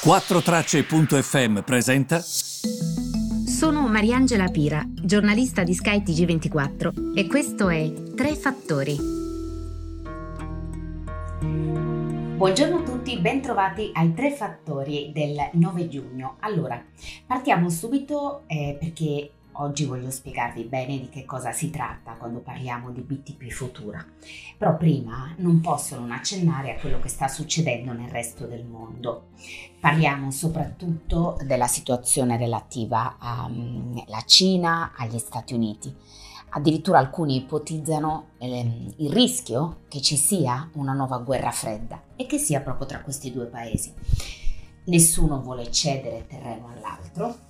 4Tracce.fm 0.00 1.62
presenta. 1.62 2.20
Sono 2.20 3.88
Mariangela 3.88 4.46
Pira, 4.46 4.84
giornalista 4.88 5.64
di 5.64 5.74
Sky 5.74 6.02
TG24 6.04 7.16
e 7.16 7.26
questo 7.26 7.68
è 7.68 7.92
Tre 8.14 8.36
Fattori. 8.36 8.96
Buongiorno 12.36 12.78
a 12.78 12.82
tutti, 12.82 13.18
bentrovati 13.18 13.90
ai 13.92 14.14
Tre 14.14 14.30
Fattori 14.30 15.10
del 15.12 15.36
9 15.54 15.88
giugno. 15.88 16.36
Allora, 16.40 16.80
partiamo 17.26 17.68
subito 17.68 18.44
eh, 18.46 18.76
perché 18.78 19.32
Oggi 19.60 19.86
voglio 19.86 20.08
spiegarvi 20.08 20.62
bene 20.62 21.00
di 21.00 21.08
che 21.08 21.24
cosa 21.24 21.50
si 21.50 21.68
tratta 21.68 22.12
quando 22.12 22.38
parliamo 22.38 22.92
di 22.92 23.00
BTP 23.00 23.48
Futura, 23.48 24.04
però 24.56 24.76
prima 24.76 25.34
non 25.38 25.60
posso 25.60 25.98
non 25.98 26.12
accennare 26.12 26.76
a 26.76 26.78
quello 26.78 27.00
che 27.00 27.08
sta 27.08 27.26
succedendo 27.26 27.92
nel 27.92 28.08
resto 28.08 28.46
del 28.46 28.64
mondo. 28.64 29.30
Parliamo 29.80 30.30
soprattutto 30.30 31.36
della 31.42 31.66
situazione 31.66 32.36
relativa 32.36 33.16
alla 33.18 33.48
mm, 33.48 33.98
Cina, 34.26 34.92
agli 34.96 35.18
Stati 35.18 35.54
Uniti. 35.54 35.92
Addirittura 36.50 37.00
alcuni 37.00 37.34
ipotizzano 37.38 38.28
eh, 38.38 38.92
il 38.96 39.10
rischio 39.10 39.80
che 39.88 40.00
ci 40.00 40.16
sia 40.16 40.70
una 40.74 40.92
nuova 40.92 41.18
guerra 41.18 41.50
fredda 41.50 42.00
e 42.14 42.26
che 42.26 42.38
sia 42.38 42.60
proprio 42.60 42.86
tra 42.86 43.00
questi 43.00 43.32
due 43.32 43.46
paesi. 43.46 43.92
Nessuno 44.84 45.40
vuole 45.42 45.68
cedere 45.72 46.28
terreno 46.28 46.68
all'altro 46.68 47.47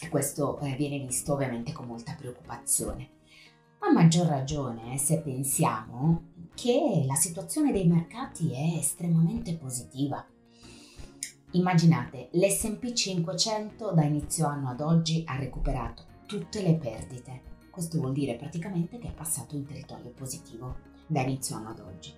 e 0.00 0.08
questo 0.08 0.58
eh, 0.60 0.74
viene 0.76 0.98
visto 0.98 1.34
ovviamente 1.34 1.72
con 1.72 1.86
molta 1.86 2.14
preoccupazione. 2.18 3.18
A 3.80 3.92
maggior 3.92 4.26
ragione 4.26 4.98
se 4.98 5.20
pensiamo 5.20 6.28
che 6.54 7.04
la 7.06 7.14
situazione 7.14 7.72
dei 7.72 7.86
mercati 7.86 8.52
è 8.52 8.76
estremamente 8.78 9.56
positiva. 9.56 10.24
Immaginate, 11.52 12.28
l'SP 12.32 12.92
500 12.92 13.90
da 13.92 14.02
inizio 14.02 14.46
anno 14.46 14.68
ad 14.68 14.80
oggi 14.80 15.24
ha 15.26 15.36
recuperato 15.36 16.04
tutte 16.26 16.62
le 16.62 16.74
perdite. 16.74 17.42
Questo 17.70 17.98
vuol 17.98 18.12
dire 18.12 18.36
praticamente 18.36 18.98
che 18.98 19.08
è 19.08 19.12
passato 19.12 19.56
in 19.56 19.66
territorio 19.66 20.10
positivo 20.10 20.76
da 21.06 21.22
inizio 21.22 21.56
anno 21.56 21.70
ad 21.70 21.80
oggi. 21.80 22.12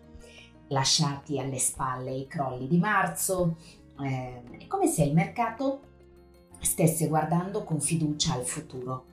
Lasciati 0.68 1.38
alle 1.38 1.58
spalle 1.58 2.12
i 2.12 2.26
crolli 2.26 2.66
di 2.66 2.78
marzo, 2.78 3.56
eh, 4.00 4.42
è 4.58 4.66
come 4.66 4.86
se 4.86 5.04
il 5.04 5.14
mercato 5.14 5.91
stesse 6.64 7.08
guardando 7.08 7.64
con 7.64 7.80
fiducia 7.80 8.34
al 8.34 8.44
futuro. 8.44 9.06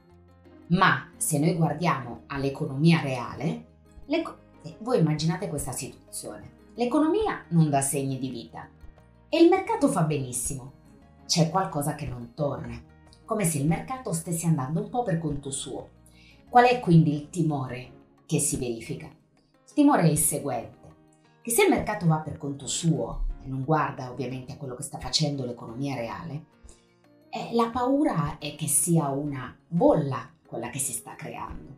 Ma 0.68 1.10
se 1.18 1.40
noi 1.40 1.56
guardiamo 1.56 2.24
all'economia 2.28 3.02
reale, 3.02 3.66
eh, 4.08 4.76
voi 4.80 5.00
immaginate 5.00 5.50
questa 5.50 5.72
situazione. 5.72 6.58
L'economia 6.76 7.44
non 7.50 7.70
dà 7.70 7.82
segni 7.82 8.20
di 8.20 8.30
vita 8.30 8.70
e 9.28 9.42
il 9.42 9.50
mercato 9.50 9.88
fa 9.88 10.04
benissimo. 10.04 10.74
C'è 11.26 11.50
qualcosa 11.50 11.96
che 11.96 12.08
non 12.08 12.34
torna, 12.34 12.82
come 13.26 13.46
se 13.46 13.60
il 13.60 13.68
mercato 13.68 14.14
stesse 14.14 14.48
andando 14.48 14.82
un 14.82 14.90
po' 14.90 15.04
per 15.04 15.20
conto 15.20 15.52
suo. 15.52 15.90
Qual 16.50 16.66
è 16.66 16.80
quindi 16.80 17.14
il 17.14 17.30
timore 17.30 17.92
che 18.26 18.40
si 18.40 18.58
verifica? 18.58 19.06
Il 19.06 19.74
timore 19.74 20.04
è 20.04 20.10
il 20.10 20.18
seguente, 20.18 20.96
che 21.42 21.52
se 21.52 21.64
il 21.64 21.70
mercato 21.70 22.08
va 22.08 22.18
per 22.18 22.38
conto 22.38 22.66
suo 22.66 23.26
e 23.44 23.48
non 23.48 23.64
guarda 23.64 24.12
ovviamente 24.12 24.54
a 24.54 24.58
quello 24.58 24.76
che 24.76 24.84
sta 24.84 24.98
facendo 24.98 25.46
l'economia 25.46 25.96
reale, 25.96 26.46
eh, 27.30 27.50
la 27.54 27.70
paura 27.70 28.38
è 28.40 28.56
che 28.56 28.68
sia 28.68 29.10
una 29.10 29.56
bolla 29.68 30.30
quella 30.46 30.70
che 30.70 30.80
si 30.80 30.92
sta 30.92 31.16
creando. 31.16 31.78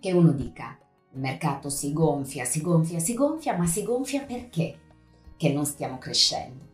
Che 0.00 0.12
uno 0.12 0.32
dica, 0.32 0.78
il 1.12 1.20
mercato 1.20 1.70
si 1.70 1.92
gonfia, 1.92 2.44
si 2.44 2.60
gonfia, 2.60 2.98
si 2.98 3.14
gonfia, 3.14 3.56
ma 3.56 3.66
si 3.66 3.82
gonfia 3.84 4.22
perché? 4.24 4.78
Che 5.36 5.52
non 5.52 5.64
stiamo 5.64 5.98
crescendo. 5.98 6.66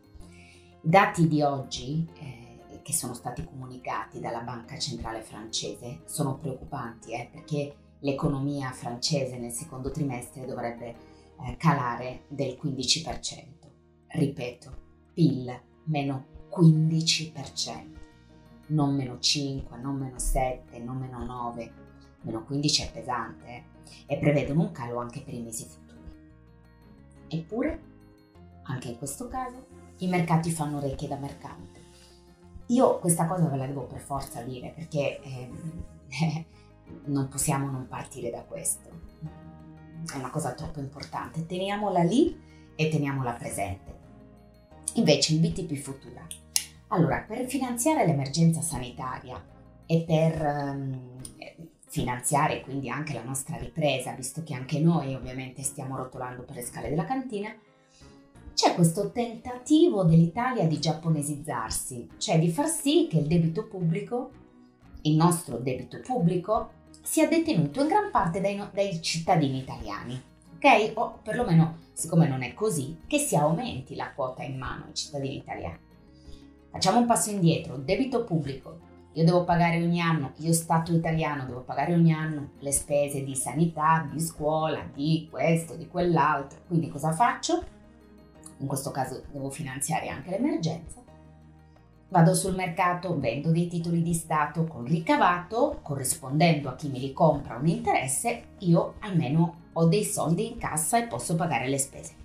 I 0.83 0.89
dati 0.89 1.29
di 1.29 1.43
oggi, 1.43 2.07
eh, 2.19 2.81
che 2.83 2.93
sono 2.93 3.15
stati 3.15 3.45
comunicati 3.45 4.21
dalla 4.21 4.41
Banca 4.41 4.79
Centrale 4.79 5.21
francese, 5.21 6.01
sono 6.07 6.37
preoccupanti 6.39 7.13
eh, 7.13 7.29
perché 7.31 7.77
l'economia 8.01 8.71
francese 8.71 9.39
nel 9.39 9.53
secondo 9.53 9.91
trimestre 9.91 10.47
dovrebbe 10.47 10.95
eh, 11.47 11.57
calare 11.59 12.25
del 12.29 12.59
15%. 12.63 13.45
Ripeto, 14.07 14.83
PIL 15.13 15.61
meno 15.85 16.34
15%, 16.57 17.85
non 18.69 18.95
meno 18.95 19.19
5, 19.19 19.77
non 19.79 19.97
meno 19.97 20.19
7, 20.19 20.79
non 20.79 20.99
meno 20.99 21.25
9, 21.25 21.73
meno 22.23 22.45
15 22.45 22.83
è 22.83 22.93
pesante 22.93 23.47
eh? 23.47 23.65
e 24.07 24.19
prevedono 24.19 24.63
un 24.63 24.73
calo 24.73 24.99
anche 24.99 25.21
per 25.21 25.35
i 25.35 25.43
mesi 25.43 25.65
futuri. 25.65 25.99
Eppure, 27.29 27.83
anche 28.65 28.89
in 28.89 28.99
questo 28.99 29.29
caso, 29.29 29.67
i 29.99 30.07
mercati 30.07 30.51
fanno 30.51 30.79
orecchie 30.79 31.09
da 31.09 31.17
mercante. 31.17 31.83
Io 32.69 32.99
questa 32.99 33.27
cosa 33.27 33.47
ve 33.47 33.57
la 33.57 33.67
devo 33.67 33.85
per 33.87 34.01
forza 34.01 34.41
dire 34.43 34.73
perché 34.75 35.21
eh, 35.21 35.51
non 37.07 37.29
possiamo 37.29 37.71
non 37.71 37.87
partire 37.87 38.31
da 38.31 38.43
questo. 38.43 38.89
È 40.11 40.17
una 40.17 40.31
cosa 40.31 40.53
troppo 40.53 40.81
importante. 40.81 41.45
Teniamola 41.47 42.03
lì 42.03 42.41
e 42.75 42.89
teniamola 42.89 43.33
presente. 43.33 43.93
Invece 44.95 45.35
il 45.35 45.41
BTP 45.41 45.75
Futura 45.75 46.25
allora, 46.89 47.25
per 47.27 47.47
finanziare 47.47 48.07
l'emergenza 48.07 48.61
sanitaria 48.61 49.43
e 49.87 50.05
per 50.07 50.41
um, 50.41 51.19
finanziare 51.87 52.61
quindi 52.63 52.89
anche 52.89 53.13
la 53.13 53.23
nostra 53.23 53.57
ripresa, 53.57 54.13
visto 54.13 54.43
che 54.43 54.55
anche 54.55 54.81
noi 54.81 55.15
ovviamente 55.15 55.63
stiamo 55.63 55.97
rotolando 55.97 56.43
per 56.43 56.57
le 56.57 56.63
scale 56.63 56.89
della 56.89 57.05
cantina, 57.05 57.55
c'è 58.55 58.75
questo 58.75 59.11
tentativo 59.11 60.05
dell'Italia 60.05 60.67
di 60.67 60.79
giapponesizzarsi, 60.79 62.09
cioè 62.19 62.39
di 62.39 62.51
far 62.51 62.69
sì 62.69 63.09
che 63.11 63.19
il 63.19 63.27
debito 63.27 63.67
pubblico, 63.67 64.31
il 65.03 65.17
nostro 65.17 65.59
debito 65.59 66.01
pubblico, 66.01 66.71
sia 67.03 67.29
detenuto 67.29 67.83
in 67.83 67.89
gran 67.89 68.11
parte 68.11 68.41
dai, 68.41 68.61
dai 68.73 69.03
cittadini 69.03 69.59
italiani, 69.59 70.21
ok? 70.57 70.93
O 70.95 71.19
perlomeno, 71.23 71.79
siccome 71.93 72.29
non 72.29 72.43
è 72.43 72.55
così, 72.55 72.99
che 73.07 73.19
si 73.19 73.37
aumenti 73.37 73.95
la 73.95 74.13
quota 74.13 74.43
in 74.43 74.57
mano 74.57 74.85
ai 74.87 74.95
cittadini 74.95 75.37
italiani. 75.37 75.79
Facciamo 76.75 76.99
un 76.99 77.07
passo 77.07 77.31
indietro, 77.31 77.77
debito 77.77 78.25
pubblico. 78.25 78.81
Io 79.13 79.25
devo 79.25 79.45
pagare 79.45 79.81
ogni 79.81 80.01
anno, 80.01 80.33
io 80.39 80.53
Stato 80.53 80.93
italiano 80.93 81.45
devo 81.45 81.61
pagare 81.61 81.95
ogni 81.95 82.13
anno 82.13 82.51
le 82.59 82.73
spese 82.73 83.23
di 83.23 83.37
sanità, 83.37 84.09
di 84.11 84.19
scuola, 84.19 84.85
di 84.93 85.29
questo, 85.31 85.77
di 85.77 85.87
quell'altro. 85.87 86.63
Quindi 86.67 86.89
cosa 86.89 87.13
faccio? 87.13 87.63
In 88.57 88.67
questo 88.67 88.91
caso 88.91 89.23
devo 89.31 89.51
finanziare 89.51 90.09
anche 90.09 90.31
l'emergenza. 90.31 91.01
Vado 92.09 92.35
sul 92.35 92.57
mercato, 92.57 93.17
vendo 93.21 93.53
dei 93.53 93.69
titoli 93.69 94.03
di 94.03 94.13
Stato 94.13 94.65
con 94.65 94.85
ricavato, 94.85 95.79
corrispondendo 95.81 96.69
a 96.69 96.75
chi 96.75 96.89
me 96.89 96.99
li 96.99 97.13
compra 97.13 97.55
un 97.55 97.69
interesse, 97.69 98.57
io 98.59 98.95
almeno 98.99 99.59
ho 99.75 99.85
dei 99.85 100.03
soldi 100.03 100.51
in 100.51 100.59
cassa 100.59 100.99
e 100.99 101.07
posso 101.07 101.37
pagare 101.37 101.69
le 101.69 101.79
spese. 101.79 102.24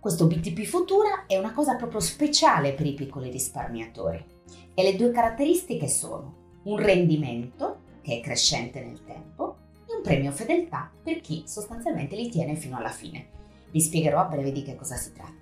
Questo 0.00 0.26
BTP 0.26 0.62
Futura 0.62 1.26
è 1.26 1.36
una 1.36 1.52
cosa 1.52 1.76
proprio 1.76 2.00
speciale 2.00 2.72
per 2.72 2.86
i 2.86 2.94
piccoli 2.94 3.30
risparmiatori 3.30 4.24
e 4.72 4.82
le 4.82 4.96
due 4.96 5.10
caratteristiche 5.10 5.88
sono 5.88 6.36
un 6.62 6.78
rendimento 6.78 7.80
che 8.00 8.16
è 8.16 8.20
crescente 8.22 8.82
nel 8.82 9.04
tempo 9.04 9.58
e 9.86 9.94
un 9.94 10.02
premio 10.02 10.32
fedeltà 10.32 10.90
per 11.02 11.20
chi 11.20 11.42
sostanzialmente 11.44 12.16
li 12.16 12.30
tiene 12.30 12.54
fino 12.54 12.78
alla 12.78 12.88
fine. 12.88 13.28
Vi 13.70 13.78
spiegherò 13.78 14.20
a 14.20 14.24
breve 14.24 14.52
di 14.52 14.62
che 14.62 14.74
cosa 14.74 14.96
si 14.96 15.12
tratta. 15.12 15.36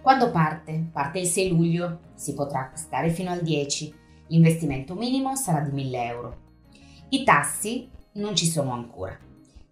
Quando 0.00 0.30
parte? 0.30 0.90
Parte 0.92 1.18
il 1.18 1.26
6 1.26 1.48
luglio, 1.48 1.98
si 2.14 2.32
potrà 2.32 2.60
acquistare 2.60 3.10
fino 3.10 3.32
al 3.32 3.42
10, 3.42 3.92
l'investimento 4.28 4.94
minimo 4.94 5.34
sarà 5.34 5.62
di 5.62 5.72
1000 5.72 6.04
euro. 6.04 6.36
I 7.08 7.24
tassi 7.24 7.90
non 8.12 8.36
ci 8.36 8.46
sono 8.46 8.70
ancora, 8.70 9.18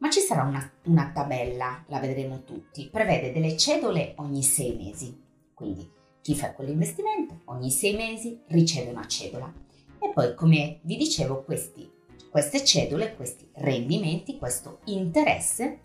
ma 0.04 0.10
ci 0.10 0.20
sarà 0.20 0.42
una, 0.42 0.70
una 0.82 1.12
tabella, 1.14 1.82
la 1.86 1.98
vedremo 1.98 2.44
tutti, 2.44 2.90
prevede 2.92 3.32
delle 3.32 3.56
cedole 3.56 4.12
ogni 4.18 4.42
sei 4.42 4.76
mesi. 4.76 5.18
Quindi 5.54 5.90
chi 6.20 6.34
fa 6.34 6.52
quell'investimento 6.52 7.40
ogni 7.46 7.70
sei 7.70 7.96
mesi 7.96 8.38
riceve 8.48 8.90
una 8.90 9.06
cedola. 9.06 9.50
E 9.98 10.10
poi, 10.12 10.34
come 10.34 10.80
vi 10.82 10.98
dicevo, 10.98 11.42
questi, 11.42 11.90
queste 12.30 12.62
cedole, 12.62 13.16
questi 13.16 13.48
rendimenti, 13.54 14.36
questo 14.36 14.80
interesse 14.84 15.80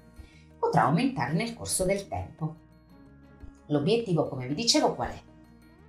potrà 0.59 0.83
aumentare 0.83 1.31
nel 1.31 1.53
corso 1.53 1.85
del 1.85 2.09
tempo. 2.09 2.55
L'obiettivo, 3.67 4.27
come 4.27 4.47
vi 4.47 4.53
dicevo, 4.53 4.95
qual 4.95 5.11
è? 5.11 5.21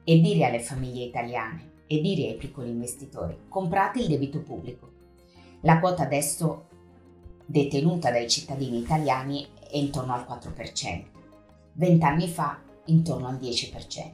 È 0.04 0.16
dire 0.16 0.44
alle 0.44 0.60
famiglie 0.60 1.02
italiane 1.02 1.78
e 1.88 2.00
dire 2.00 2.28
ai 2.28 2.36
piccoli 2.36 2.70
investitori, 2.70 3.36
comprate 3.48 3.98
il 3.98 4.06
debito 4.06 4.40
pubblico. 4.40 4.88
La 5.62 5.80
quota 5.80 6.04
adesso 6.04 6.68
detenuta 7.50 8.12
dai 8.12 8.28
cittadini 8.28 8.78
italiani 8.78 9.44
è 9.68 9.76
intorno 9.76 10.14
al 10.14 10.24
4%, 10.28 11.02
vent'anni 11.72 12.28
fa 12.28 12.60
intorno 12.84 13.26
al 13.26 13.38
10%. 13.38 14.10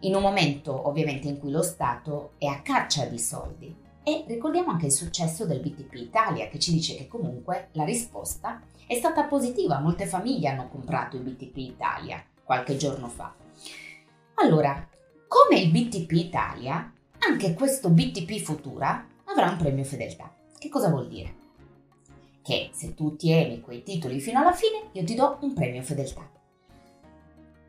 In 0.00 0.14
un 0.14 0.20
momento 0.20 0.86
ovviamente 0.86 1.28
in 1.28 1.38
cui 1.38 1.50
lo 1.50 1.62
Stato 1.62 2.32
è 2.36 2.44
a 2.44 2.60
caccia 2.60 3.06
di 3.06 3.18
soldi 3.18 3.74
e 4.02 4.24
ricordiamo 4.28 4.70
anche 4.70 4.86
il 4.86 4.92
successo 4.92 5.46
del 5.46 5.60
BTP 5.60 5.94
Italia 5.94 6.48
che 6.48 6.58
ci 6.58 6.72
dice 6.72 6.94
che 6.94 7.06
comunque 7.06 7.68
la 7.72 7.84
risposta 7.84 8.60
è 8.86 8.94
stata 8.94 9.24
positiva, 9.24 9.80
molte 9.80 10.04
famiglie 10.04 10.48
hanno 10.48 10.68
comprato 10.68 11.16
il 11.16 11.22
BTP 11.22 11.56
Italia 11.56 12.22
qualche 12.44 12.76
giorno 12.76 13.08
fa. 13.08 13.34
Allora, 14.34 14.86
come 15.26 15.58
il 15.58 15.70
BTP 15.70 16.12
Italia, 16.12 16.92
anche 17.18 17.54
questo 17.54 17.88
BTP 17.88 18.40
Futura 18.42 19.06
avrà 19.24 19.48
un 19.48 19.56
premio 19.56 19.84
fedeltà. 19.84 20.36
Che 20.58 20.68
cosa 20.68 20.90
vuol 20.90 21.08
dire? 21.08 21.44
Che 22.46 22.70
se 22.72 22.94
tu 22.94 23.16
tieni 23.16 23.60
quei 23.60 23.82
titoli 23.82 24.20
fino 24.20 24.38
alla 24.38 24.52
fine, 24.52 24.90
io 24.92 25.02
ti 25.02 25.16
do 25.16 25.38
un 25.40 25.52
premio 25.52 25.82
fedeltà. 25.82 26.30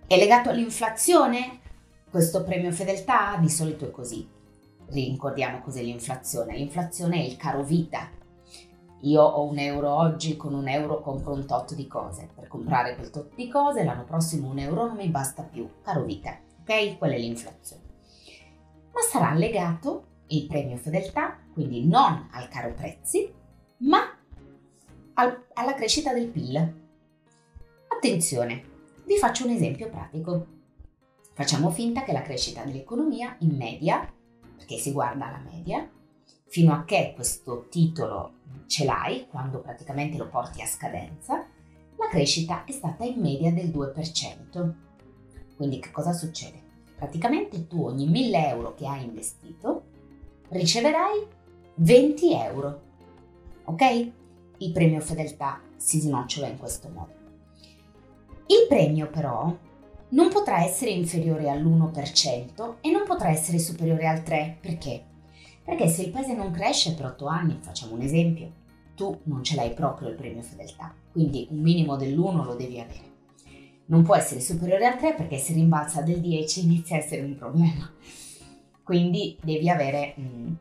È 0.05 0.15
legato 0.15 0.51
all'inflazione? 0.51 1.61
Questo 2.07 2.43
premio 2.43 2.71
fedeltà 2.71 3.37
di 3.37 3.49
solito 3.49 3.87
è 3.87 3.89
così. 3.89 4.29
Ricordiamo 4.89 5.61
cos'è 5.61 5.81
l'inflazione. 5.81 6.55
L'inflazione 6.55 7.15
è 7.15 7.25
il 7.25 7.37
caro 7.37 7.63
vita. 7.63 8.07
Io 9.01 9.23
ho 9.23 9.49
un 9.49 9.57
euro 9.57 9.95
oggi, 9.95 10.37
con 10.37 10.53
un 10.53 10.67
euro 10.67 11.01
compro 11.01 11.33
un 11.33 11.47
tot 11.47 11.73
di 11.73 11.87
cose. 11.87 12.29
Per 12.35 12.47
comprare 12.47 12.95
quel 12.95 13.09
tot 13.09 13.33
di 13.33 13.49
cose 13.49 13.83
l'anno 13.83 14.03
prossimo 14.03 14.51
un 14.51 14.59
euro 14.59 14.85
non 14.85 14.97
mi 14.97 15.07
basta 15.07 15.41
più. 15.41 15.67
Caro 15.81 16.03
vita, 16.03 16.37
ok? 16.61 16.99
Quella 16.99 17.15
è 17.15 17.17
l'inflazione. 17.17 17.81
Ma 18.93 19.01
sarà 19.09 19.33
legato 19.33 20.03
il 20.27 20.45
premio 20.45 20.77
fedeltà, 20.77 21.35
quindi 21.51 21.87
non 21.87 22.29
al 22.31 22.47
caro 22.47 22.75
prezzi, 22.75 23.33
ma 23.77 24.16
al, 25.19 25.45
alla 25.53 25.73
crescita 25.73 26.13
del 26.13 26.27
PIL. 26.27 26.85
Attenzione, 27.87 28.63
vi 29.05 29.17
faccio 29.17 29.45
un 29.45 29.51
esempio 29.51 29.89
pratico. 29.89 30.45
Facciamo 31.33 31.69
finta 31.69 32.03
che 32.03 32.11
la 32.11 32.21
crescita 32.21 32.63
dell'economia 32.63 33.35
in 33.39 33.55
media 33.55 34.11
perché 34.57 34.77
si 34.77 34.91
guarda 34.91 35.29
la 35.29 35.41
media, 35.49 35.89
fino 36.47 36.73
a 36.73 36.83
che 36.83 37.13
questo 37.15 37.67
titolo 37.69 38.33
ce 38.65 38.85
l'hai, 38.85 39.27
quando 39.29 39.61
praticamente 39.61 40.17
lo 40.17 40.27
porti 40.27 40.61
a 40.61 40.65
scadenza, 40.65 41.45
la 41.95 42.07
crescita 42.09 42.65
è 42.65 42.71
stata 42.71 43.03
in 43.05 43.19
media 43.21 43.51
del 43.51 43.69
2%. 43.69 44.73
Quindi 45.55 45.79
che 45.79 45.91
cosa 45.91 46.11
succede? 46.11 46.61
Praticamente 46.95 47.67
tu 47.67 47.85
ogni 47.85 48.07
1000 48.07 48.47
euro 48.49 48.73
che 48.73 48.87
hai 48.87 49.05
investito 49.05 49.85
riceverai 50.49 51.25
20 51.75 52.33
euro. 52.33 52.81
Ok? 53.65 54.11
Il 54.59 54.71
premio 54.71 54.99
fedeltà 54.99 55.61
si 55.75 55.99
snocciola 55.99 56.47
in 56.47 56.57
questo 56.57 56.89
modo. 56.89 57.13
Il 58.47 58.65
premio 58.67 59.09
però 59.09 59.55
non 60.09 60.29
potrà 60.29 60.63
essere 60.63 60.91
inferiore 60.91 61.49
all'1% 61.49 62.75
e 62.81 62.91
non 62.91 63.03
potrà 63.05 63.29
essere 63.29 63.59
superiore 63.59 64.07
al 64.07 64.19
3%. 64.19 64.55
Perché? 64.61 65.03
Perché 65.63 65.87
se 65.89 66.03
il 66.03 66.11
paese 66.11 66.33
non 66.33 66.51
cresce 66.51 66.93
per 66.93 67.05
8 67.07 67.25
anni, 67.27 67.57
facciamo 67.59 67.93
un 67.93 68.01
esempio, 68.01 68.51
tu 68.95 69.19
non 69.23 69.43
ce 69.43 69.55
l'hai 69.55 69.73
proprio 69.73 70.07
il 70.07 70.15
premio 70.15 70.41
fedeltà, 70.41 70.93
quindi 71.11 71.45
un 71.51 71.59
minimo 71.59 71.97
dell'1 71.97 72.45
lo 72.45 72.55
devi 72.55 72.79
avere. 72.79 73.05
Non 73.87 74.03
può 74.03 74.15
essere 74.15 74.39
superiore 74.39 74.85
al 74.85 74.97
3 74.97 75.13
perché 75.13 75.37
se 75.37 75.53
rimbalza 75.53 76.01
del 76.01 76.19
10 76.19 76.63
inizia 76.63 76.95
a 76.95 76.99
essere 76.99 77.21
un 77.21 77.35
problema. 77.35 77.91
Quindi 78.81 79.37
devi 79.41 79.69
avere 79.69 80.15
mm, 80.17 80.53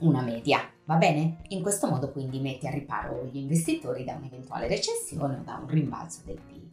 una 0.00 0.20
media, 0.20 0.60
va 0.84 0.96
bene? 0.96 1.42
In 1.48 1.62
questo 1.62 1.88
modo 1.88 2.10
quindi 2.10 2.40
metti 2.40 2.66
a 2.66 2.70
riparo 2.70 3.24
gli 3.30 3.38
investitori 3.38 4.04
da 4.04 4.14
un'eventuale 4.14 4.66
recessione 4.66 5.36
o 5.36 5.42
da 5.42 5.58
un 5.60 5.68
rimbalzo 5.68 6.20
del 6.24 6.40
PIL. 6.40 6.70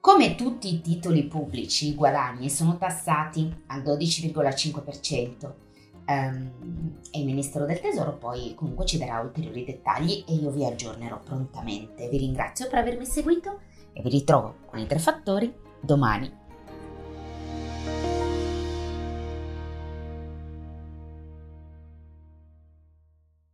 Come 0.00 0.34
tutti 0.34 0.72
i 0.72 0.80
titoli 0.82 1.24
pubblici, 1.24 1.88
i 1.88 1.94
guadagni 1.94 2.50
sono 2.50 2.76
tassati 2.76 3.50
al 3.68 3.82
12,5% 3.82 5.44
um, 5.44 5.52
ehm, 6.04 6.98
e 7.10 7.18
il 7.18 7.24
Ministero 7.24 7.64
del 7.64 7.80
Tesoro 7.80 8.18
poi 8.18 8.54
comunque 8.54 8.84
ci 8.84 8.98
darà 8.98 9.20
ulteriori 9.20 9.64
dettagli 9.64 10.24
e 10.28 10.34
io 10.34 10.50
vi 10.50 10.66
aggiornerò 10.66 11.20
prontamente. 11.20 12.08
Vi 12.10 12.18
ringrazio 12.18 12.68
per 12.68 12.80
avermi 12.80 13.06
seguito 13.06 13.60
e 13.94 14.02
vi 14.02 14.10
ritrovo 14.10 14.56
con 14.66 14.78
i 14.78 14.86
tre 14.86 14.98
fattori 14.98 15.50
domani 15.80 16.42